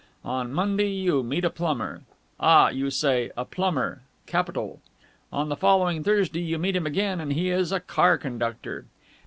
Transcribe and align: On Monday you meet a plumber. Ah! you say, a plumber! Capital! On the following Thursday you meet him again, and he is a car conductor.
On 0.25 0.51
Monday 0.51 0.89
you 0.89 1.21
meet 1.21 1.45
a 1.45 1.51
plumber. 1.51 2.01
Ah! 2.39 2.69
you 2.69 2.89
say, 2.89 3.29
a 3.37 3.45
plumber! 3.45 4.01
Capital! 4.25 4.79
On 5.31 5.49
the 5.49 5.55
following 5.55 6.03
Thursday 6.03 6.41
you 6.41 6.57
meet 6.57 6.75
him 6.75 6.87
again, 6.87 7.21
and 7.21 7.33
he 7.33 7.51
is 7.51 7.71
a 7.71 7.79
car 7.81 8.17
conductor. 8.17 8.87